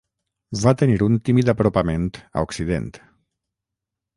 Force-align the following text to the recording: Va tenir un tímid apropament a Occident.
Va 0.61 0.71
tenir 0.81 0.95
un 1.07 1.19
tímid 1.29 1.51
apropament 1.53 2.09
a 2.21 2.45
Occident. 2.49 2.89